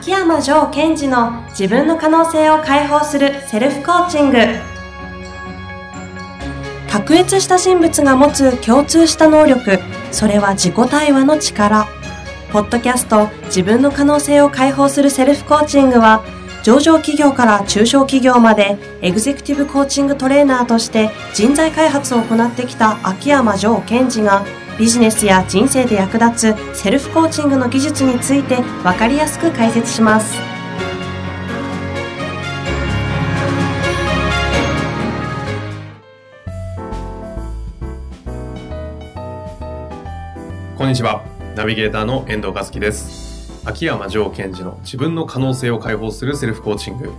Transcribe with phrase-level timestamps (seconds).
[0.00, 4.38] 秋山城賢治の自分の可能性を解放するセルフコーチング。
[6.88, 9.78] 卓越した人物が持つ共通した能力。
[10.10, 11.86] それは自己対話の力。
[12.50, 16.24] ポッドキャスト自分の可能性を解放するセルフコーチングは
[16.62, 24.46] 上場企業から中小企業までエグゼクティブコーチングトレーナーとして人材開発を行ってきた秋山城賢治が
[24.80, 30.38] ビジネスや人生で役立つセルフコーチングの技術について分かりやすく解説します。
[40.78, 41.26] こんにちは。
[41.54, 43.60] ナビゲーターの遠藤和樹です。
[43.66, 47.12] 秋山城賢治の自分の可能性を解放するセルフコーチング。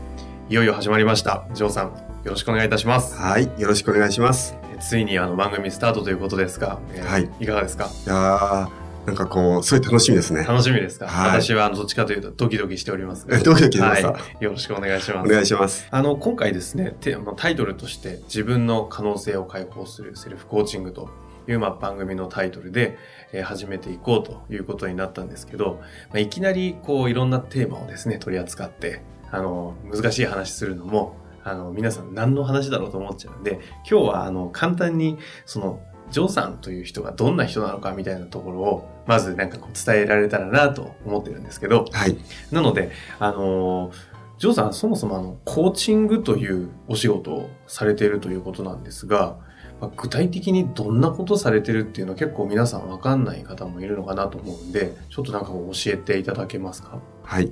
[0.49, 1.45] いよいよ始まりました。
[1.53, 1.91] 城さん、
[2.23, 3.15] よろしくお願いいたします。
[3.15, 4.55] はい、よろしくお願いします。
[4.81, 7.85] えついにあの番組スタートということですが、えーはいいかがですか？
[7.85, 10.43] いやー、なんかこう、すごい楽しみですね。
[10.43, 13.27] 楽しみですか、はい私はどっちかというとドキドキしております。
[13.29, 14.03] えドキドキはい。
[14.43, 15.31] よろしくお願いしまおす。
[15.31, 15.87] 願いします。
[15.91, 21.09] あの、今回ですね、テーマタイトルとして自分の可能性を解放するセルフコーチングと
[21.47, 22.97] いう、まあ、番組のタイトルで、
[23.33, 42.17] えー始めていこうということになったんですけど、まあ、いきなりこういろんなテーマをですね、取り扱って、あの、難しい話するのも、あの、皆さん何の話だろうと思っちゃうんで、今日はあの、簡単に、その、ジョーさんという人がどんな人なのかみたいなところを、まずなんかこう伝えられたらなと思ってるんですけど、はい。
[42.51, 49.37] なので、あのージョーさん、そもそもあの、コーチングというお仕事をされているということなんですが、
[49.79, 56.99] まあ具体的にどんなことされてるっていうのは結構皆さんわかんない方もいるのかなと思うんで、ちょっとなんか教えていただけますか？
[57.21, 57.51] はい。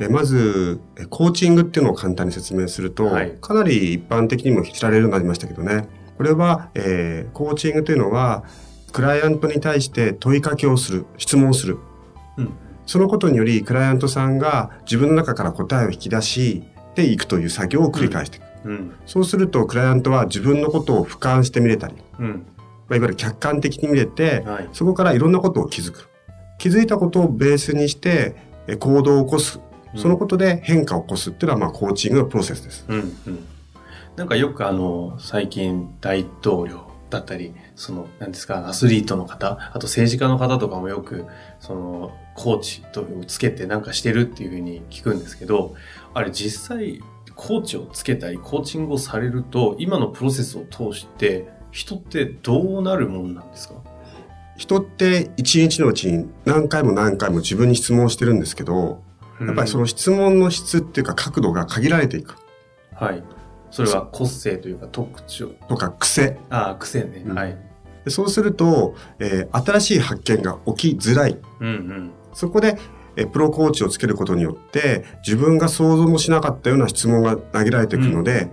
[0.00, 5.88] えまず、えコーチングっていうのを簡単に説明すると、はいかなり一般的にも知られるようになりましたけどね。
[6.16, 8.44] これは、えーコーチングというのは、
[8.92, 11.78] クライアントに対して問いかけをする、質問をする。
[12.36, 12.52] うん。
[12.86, 16.62] そのことにより、クライアントさんが自分の中から答えを引き出し
[16.94, 18.44] ていくという作業を繰り返していく。
[18.64, 18.92] うん。
[19.06, 22.46] そうすると、クライアントは自分のことを俯瞰して見れたり、うん。
[22.88, 24.68] まあ、いわゆる客観的に見れて、はい。
[24.72, 26.08] そこからいろんなことを気づく。
[26.58, 29.60] 気づいたことをベースにしてえ行動を起こす。
[29.96, 32.84] そのことで変化を起こすっていうのは、まあ、コーチングのプロセスです。
[32.88, 32.98] うん。
[32.98, 33.46] うん。
[34.16, 41.26] なんかよくあの、最近大統領だったり、その、なんですか、アスリートの方、あと政治家の方とかもよく、
[41.60, 45.74] その、コーチとつけてなんかしてるっていうふうに聞くんですけど、
[46.14, 47.00] あれ実際、
[47.34, 53.74] コーチをつけたり、コーチングをされると、今のプロセスを通して、人ってどうなるもんなんですか？
[54.58, 59.02] 人って一日のうちに何回も何回も自分に質問してるんですけど、
[59.46, 62.36] やっぱりその質問の質っていうか角度が限られていく。
[62.94, 63.22] はい。
[63.70, 65.48] それは個性というか特徴。
[65.68, 66.38] とか癖。
[66.50, 67.22] ああ、癖ね。
[67.26, 67.56] うんはい。
[68.04, 71.38] でそうすると、えー新しい発見が起きづらい。
[71.60, 72.10] うんうん。
[72.34, 72.78] そこで、
[73.16, 78.50] えープロコーチをつけることによって、自分が想像もしなかったような質問が投げられてくるので、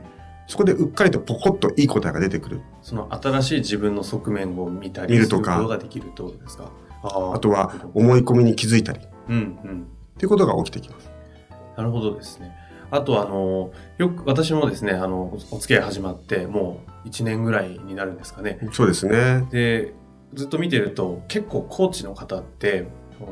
[0.48, 2.62] そこでうっかりとポコッといい答えが出てくる。
[2.82, 6.72] その新しい自分の側面を見たり見るとかすることができるってことですか？
[7.04, 9.88] ああとは思い込みに気づいたり、っうんうん。
[10.20, 11.10] ていうことが起きてきます。
[11.78, 12.56] なるほどですね。
[12.92, 18.60] あとあの、よく私もですね、あの、お付き合い始まってもう1年ぐらいになるんですかね。
[18.72, 19.48] そうですね。
[19.52, 19.94] で、
[20.34, 22.88] ずっと見てると結構コーチの方って、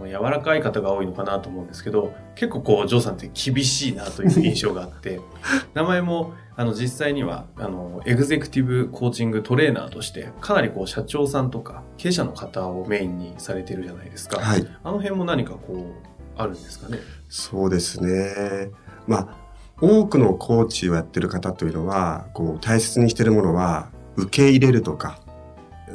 [0.06, 5.22] 柔らかい方が多いのかなと思うんですけど、結構こう、ジョーさんって厳しいなという印象があって、
[5.74, 14.42] 名前も、あの、実際には、あの、エグゼクティブコーチングトレーナーとして、かなりこう、社長さんとか、経営者の方をメインにされてるじゃないですか。
[14.42, 14.68] はい。
[14.84, 17.00] あの辺も何かこう、あるんですかね。
[17.30, 18.72] そうですね。
[19.08, 19.28] まあ、
[19.82, 25.20] 多くのコーチをやってる方というのは、こう、大切にしてるものは、受け入れるとか、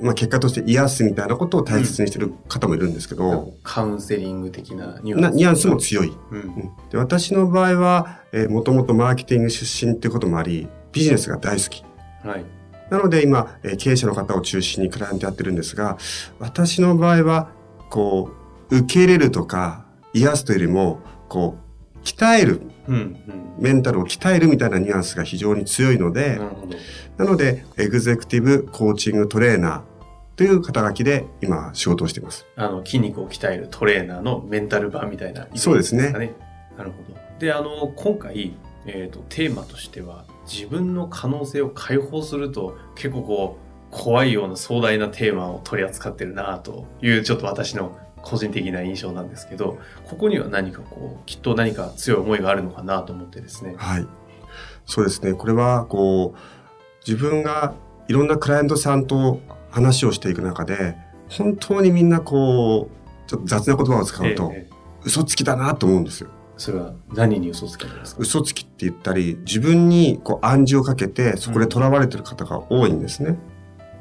[0.00, 5.30] まあ、結果として癒すみたいなことを大切にしてる方もいるんですけど、カウンセリング的なニュアンス。
[5.30, 6.16] なニュアンスも強い。
[6.30, 6.38] うん。
[6.38, 11.84] うんで私の場合は、えー、もともとマーケティング出身っていうこともあり、ビジネスが大好き。
[12.24, 12.44] はい。
[12.90, 15.98] なので今、えー経営者の方を中心にクライアントやってるんですが、
[16.38, 17.50] 私の場合は、
[17.90, 18.30] こ
[18.70, 19.81] う、受け入れるとか、
[20.12, 23.16] 癒すというよりも、こう、鍛える、うん、うん。
[23.58, 26.40] メンタルを鍛えるみたいなニュアンスが非常に強いので、
[27.16, 29.82] なので、エグゼクティブコーチングトレーナー
[30.36, 32.46] という肩書きで今仕事をしています。
[32.56, 36.10] あの、筋肉を鍛えるトレーナーのメンタル版みたいなイメージそうですね。
[36.10, 37.18] なるほど。
[37.38, 38.54] で、あの、今回、
[38.86, 53.74] えっ、と、テーマとしては、自分の可能性を解放すると、結構こう、怖いような壮大なテーマを取り扱ってるなという、ちょっと私の個人的な印象なんですけど、ここには何かこう、きっと何か強い思いがあるのかなと思ってですね。
[53.76, 54.06] はい。
[54.86, 55.34] そうですね。
[55.34, 56.38] これは、こう、
[57.06, 57.74] 自分が
[58.08, 59.40] いろんなクライアントさんと
[59.70, 60.96] 話をしていく中で、
[61.28, 64.72] 本当にみんなこう、ちょっと雑な言葉を使うと、ええ
[65.04, 66.30] 嘘つきだなと思うんですよ。
[66.56, 68.20] それは何に嘘つきですか？
[68.20, 73.36] 嘘つきって言ったり、自分にこう暗示をかけて、そこで囚われてる方が多いんですね。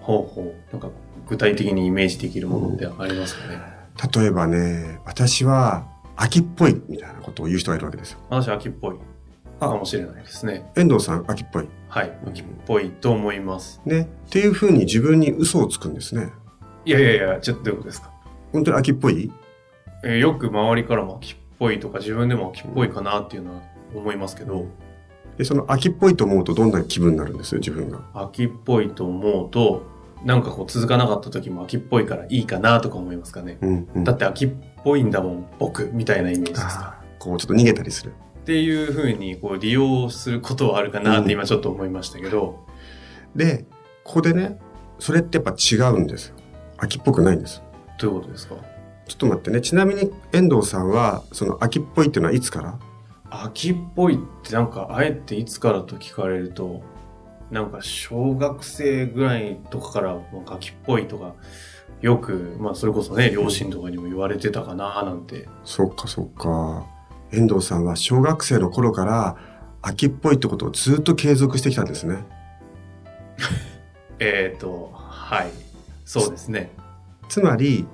[0.01, 0.71] ほうほう。
[0.71, 0.89] なんか
[1.27, 3.59] 具体的にイメージできるものってありますかね、
[4.15, 8.19] 例えばね、私は秋っぽいみたいなことを言う人がいるわけですよ。
[8.29, 8.95] 私秋っぽい
[9.59, 10.71] かもしれないですね。
[10.75, 11.67] 遠藤さん秋っぽい。
[11.88, 12.17] はい。
[12.27, 13.81] 秋っぽいと思います。
[13.85, 14.09] ね。
[14.27, 16.29] っていうふうに自分に嘘をつくんですね。
[16.85, 18.11] いやいやいや、ちょっとどういうことですか？
[18.51, 19.31] 本当に秋っぽい？
[20.03, 23.61] えーよく周りからも秋っぽいとか自分でも秋っぽいかなっていうのは
[23.93, 24.65] 思いますけど、
[25.38, 27.53] で、その秋っぽいと思うとどんな気分になるんです？
[27.53, 27.99] よ、自分が。
[28.13, 29.83] 秋っぽいと思うと、
[30.23, 33.57] なんかこう続かなかった時も秋っぽいからいいかなとか思いますかね。
[33.62, 34.03] うん、うん。
[34.03, 34.51] だって秋っ
[34.83, 37.01] ぽいんだもん、僕、みたいなイメージですか。
[37.19, 38.13] こうちょっと逃げたりする。
[38.41, 42.65] っていうふうにこう利用することはあるかなって今ちょっと思いましたけど、
[43.35, 43.65] で、
[44.03, 44.59] ここでね、
[45.00, 46.35] それってやっぱ違うんですよ。
[46.77, 47.62] 秋っぽくないんです。
[48.00, 48.56] どういうことですか？
[49.07, 49.62] ちょっと待ってね。
[49.62, 52.79] ちなみに遠藤さんは、その秋っぽいっていうのはいつから？
[53.29, 56.81] 秋っぽいってなんかあえていつからと聞かれると
[57.51, 61.36] なんか小学生ぐらいとかからなんか秋っぽいとか
[62.01, 66.86] よくまあそれこそね両親とかにも言われてたかななんてそっかそっか。
[67.33, 69.38] 遠藤さんは小学生の頃から
[69.81, 72.25] 秋っぽいってことをずっと継続してきたんですね。
[74.19, 75.51] えっ、とはい
[76.03, 76.71] そうですね
[77.30, 77.88] つまり、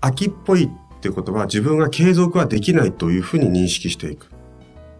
[0.00, 4.28] 秋っぽいってことは自分が継続はできないというふうに認識していく。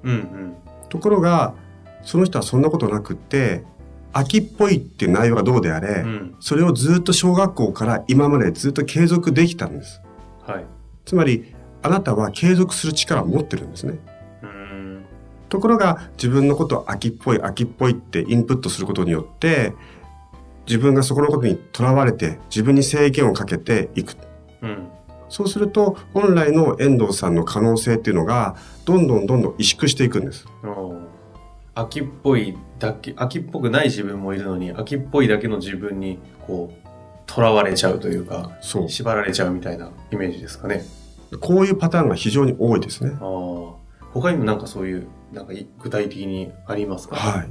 [0.05, 0.55] うんうん
[0.89, 1.55] ところが、
[2.03, 3.65] その人はそんなことなくって、
[4.12, 10.01] 秋っぽいっていう内容がどうであれ、うんそれをずっと小学校から今までずっと継続できたんです。
[10.47, 10.65] はい
[11.05, 13.99] つまり、あなたは継続する力を持ってるんですね。
[15.49, 19.75] ところが、自分のことを秋っぽい、秋っぽいってインプットすることによって、
[20.67, 24.17] 自分がそこのことにとらわれて、自分に制限をかけていく。
[24.62, 24.89] うん
[25.29, 30.45] そうすると、本来の遠藤さんの可能性っていうのが、どんどんどんどん萎縮していくんです。
[31.82, 38.88] 秋っぽいだけ秋っぽくない自分もいるのに秋っぽいだけの自分にこう囚われちゃうというかそう。
[38.88, 40.85] 縛られちゃうみたいなイメージですかね
[41.41, 43.12] こういうパターンが非常に多いですね。
[43.12, 43.19] ああ、
[44.12, 47.15] 他にもなんかそういう、なんかい具体的にありますか？
[47.15, 47.50] はい。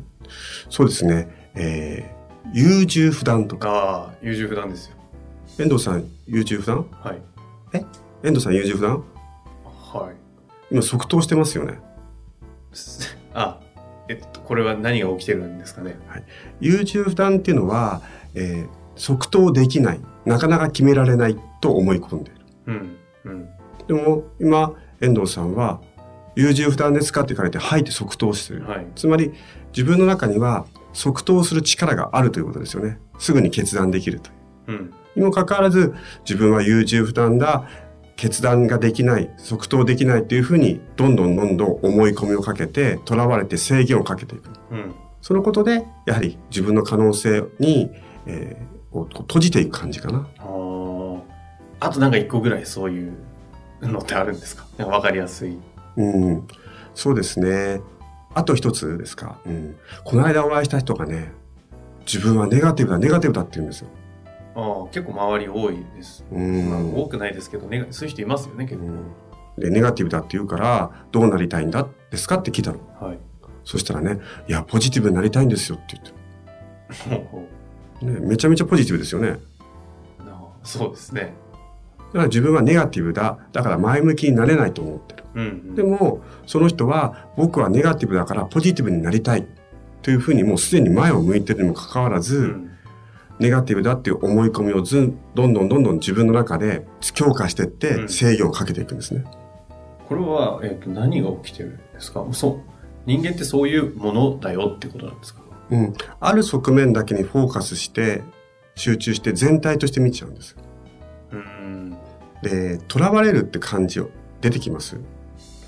[0.70, 1.52] そうですね。
[1.56, 3.70] えー、優柔不断とか。
[3.70, 4.98] ああ、優柔不断ですよ。
[5.58, 6.86] 遠藤さん、優柔不断？
[6.92, 7.22] はい。
[8.22, 9.04] 遠藤さん、優柔不断？
[9.64, 10.16] はい。
[10.72, 11.80] 今、即答してますよね。
[12.74, 13.62] す あ、
[14.10, 15.96] えっと、これは何が起きてるんですかね？
[16.60, 18.02] 優柔不断っていうのは、
[18.34, 20.00] えー、即答できない。
[20.26, 22.42] なかなか決められないと思い込んでいる。
[22.66, 22.98] うん。
[23.26, 23.50] うん。
[23.88, 25.80] でも、今、遠藤さんは、
[26.36, 28.66] 優柔不断ですかって聞かれて、はいって即答してる。
[28.66, 28.88] はい。
[28.96, 29.32] つまり、
[29.72, 33.00] 自分の中には即答する力があるということですよね。
[33.20, 34.36] すぐに決断できるという。
[34.68, 34.94] うん。
[35.16, 35.94] にもかかわらず、
[36.28, 37.68] 自分は優柔不断だ、
[38.20, 44.50] 決断ができない、即答できないっていうふうに、どんどんどんどん思い込みをかけて、囚われて制限をかけていく。
[44.72, 44.94] うん。
[45.22, 47.90] そのことで、やはり自分の可能性に、
[48.26, 50.28] えー閉じていく感じかな。
[51.80, 53.14] あとなんか一個ぐらいそういう
[53.84, 55.60] のってあるんですかわかりやすい。
[55.96, 56.48] うん。
[56.96, 57.82] そうですね。
[58.34, 59.40] あと一つですか。
[59.46, 59.76] うん。
[60.04, 61.32] この間お会いした人がね、
[62.08, 63.90] 自分はネガティブだ、ネガティブだって言うんですよ。
[64.60, 66.26] ああ、結構周り多いです。
[66.32, 68.88] うんまあ、多くないですけど、ね、そういう人いますよね、結構。
[68.88, 69.04] うん
[69.60, 72.80] で、ネガティブだって言うから、どうなりたいんだですかって聞いたの。
[73.00, 73.20] はい。
[73.66, 76.00] そしたらね、いや、ポジティブになりたいんですよって
[77.02, 78.06] 言って。
[78.06, 79.40] ね、めちゃめちゃポジティブですよね。
[80.20, 81.34] あそうですね。
[82.08, 83.38] だから自分はネガティブだ。
[83.52, 85.24] だから前向きになれないと思ってる。
[85.36, 85.76] うん、うん。
[85.76, 89.46] でも、その人は、僕はネガティブだからポジティブになりたい。
[90.02, 92.72] というふうにもうすでに前を向いてるにもかかわらず、うん、
[93.40, 99.24] ネガティブだっていう思い込みをずん、どんどんどんどん自分の中で強化していってうん制御をかけていくんですね。
[100.08, 102.26] これは、えっ、と、何が起きてるんですか？
[102.32, 102.60] そう。
[103.06, 105.42] 人間ってそういうものだよってことなんですか？
[105.70, 105.94] うん。
[106.20, 108.24] ある側面だけにフォーカスして、
[108.76, 110.56] 集中して全体として見ちゃうんです。
[111.32, 111.98] うん。
[112.42, 114.10] で、囚われるって漢字を
[114.42, 114.98] 出てきます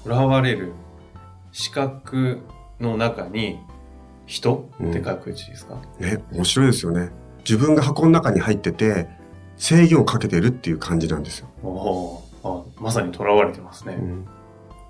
[0.03, 0.71] 囚われる
[1.51, 1.99] 四角
[2.79, 3.59] の中に
[4.25, 7.11] 人って書く字ですか、ね、面白いですよね。
[7.43, 9.07] 自分が箱の中に入ってて、
[9.57, 12.21] 制御をかけてるっていう感じなんですよ。
[12.43, 13.97] あまさに囚われてますね。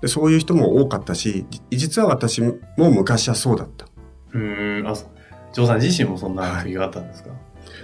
[0.00, 3.86] でそういう人も多かったし、じ実は私も昔はそうだった。
[4.32, 4.88] うーん。
[4.88, 7.30] あ、ジョーさん自身もそんな時があったんですか、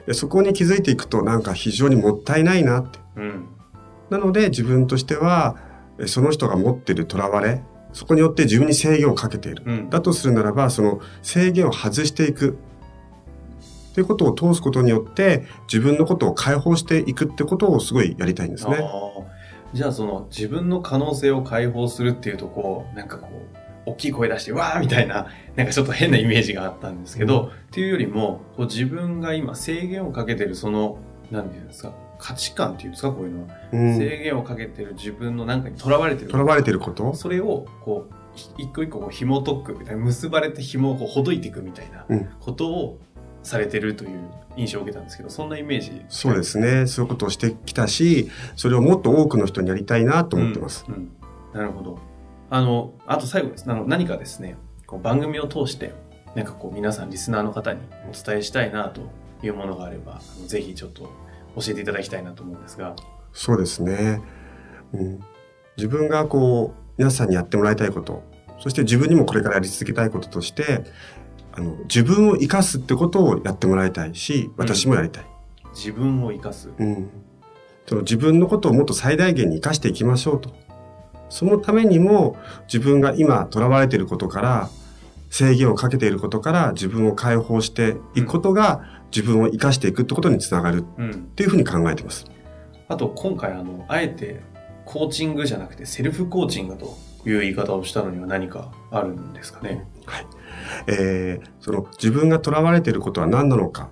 [0.07, 2.99] でそこに気づいていくとなんか非常にもったいないなって。
[3.17, 3.47] うん。
[4.11, 5.57] なので自分としては、
[5.99, 9.63] えその人が持っている囚われ、そこによって自分に制限をかけている。
[9.67, 9.91] うん。
[9.91, 12.59] だとするならば、その制限を外していく。
[13.99, 18.79] っていうことを通すことによって、自分のことを解放していくってことをすごいやりたいんですね。
[19.75, 23.27] じゃあその自分の可能性を解放するっていうとこう、なんかこ
[23.87, 25.27] う、大きい声出して、わーみたいな、
[25.57, 30.99] なんかちょっと変なイメージがあったんですけど、うん、っていうよりも、こう自分が今制限をかけてるその、
[31.33, 33.55] なんていうんですか、価値観っていうんですか、こういうのは。
[33.73, 36.31] うん、制限をかけてる自分のなんかにとらわれてる。
[36.31, 37.15] とらわれてること？
[37.15, 38.15] それを、こう、
[38.57, 42.07] 一個一個こう紐解くみたいな、結ばれて紐をこうほどいていくみたいな
[42.39, 42.99] ことを
[43.49, 44.21] されてるという
[44.57, 46.87] 印象を受けたんですけど、そんなイメージそうですね。
[46.87, 50.85] そういうことをしてきたし、それをもっと多くの人にやりたいなと思ってます。
[50.89, 51.11] うん、うん、
[51.53, 51.99] なるほど。
[52.51, 53.65] あの、あと最後です。
[53.67, 55.93] あの何かですね、こう番組を通して、
[56.35, 59.01] なんかこう皆さんリスナーの方にお伝えしたいなと
[59.43, 61.11] いうものがあれば、ぜひちょっと
[61.57, 62.95] 教えていただきたいなと思うんですが。
[63.33, 64.21] そうですね。
[64.93, 65.21] うん、
[65.77, 68.23] 自分がこう、皆さんにやってもらいたいこと、
[68.59, 70.85] そして自分にもこれからやり続けたいこととして、
[71.59, 75.25] あの、自分を生かすってことをやってもらいたいし、私もやりたい。
[75.65, 76.71] うん、自分を生かす。
[76.79, 77.11] うん。
[77.87, 80.51] その自分のことをもっと最大限に生かしていきましょうと。
[81.31, 82.37] そのためにも
[82.73, 84.71] 自分が今囚われていることから
[85.31, 90.85] 制限をかけていることから自分を解放していくことが自分を生かしていくってことにつながるっ
[91.35, 92.25] ていうふうに考えてます。
[92.89, 94.41] あと今回あの、あえて
[94.85, 96.97] コーチングじゃなくてセルフコーチングと
[97.27, 99.87] いう言い方をしたのには何かあるんですかね？
[100.07, 100.27] はい。
[100.87, 103.89] えー、その自分が囚われていることは何なのか。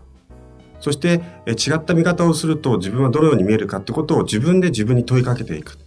[0.79, 5.79] そして、え違った見方をすると自分はどのように見えるかってことを自分で自分に問いかけていく。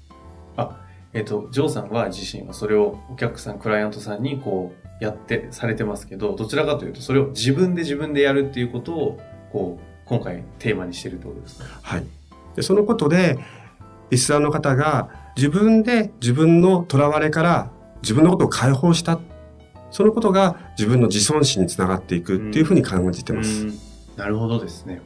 [0.58, 0.82] あ、
[1.14, 9.20] えっ、ー、と、ジョーさんは自身はそれをお客さん、クライアントさんにこうやってされてますけど、どちらかというとそれを自分で自分でやるっていうことを
[9.54, 11.66] こう今回テーマにしてるってことですか？
[11.82, 12.06] はい。
[12.56, 13.38] でそのことで、
[14.10, 19.20] リスナーの方が自分で自分の囚われから自分のことを解放した。
[19.92, 23.66] そのことが自分の自尊心につながっていくっていうふうに感じてます。
[24.18, 25.02] なるほどですね。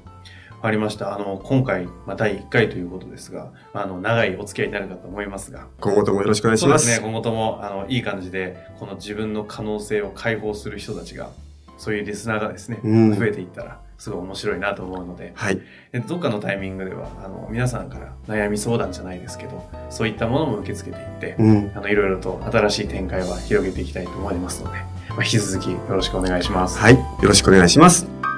[0.63, 1.13] わかりました。
[1.13, 5.67] あの、今回、まあ、第1回ということですが、まあ、あの、長いお付き合いになるかと思いますが。
[5.81, 6.85] 今後ともよろしくお願いします。
[6.85, 7.05] そうですね。
[7.05, 11.31] 今後とも、あの、いい感じで、この自分の可能性を解放する人たちが、
[11.77, 15.61] そういうリスナーがですね、うん、増えていったら、すごい面白いなと思うので、はい、
[16.07, 24.77] どっかのタイミングではあの皆さんから悩み相談じゃないですけどそういったものも受け付けていって、うん、あのいろいろと新しい展開は広げていきたいと思いますので、
[25.09, 26.77] まあ、引き続きよろしくお願いします。
[26.77, 28.32] はい、よろしくお願いします。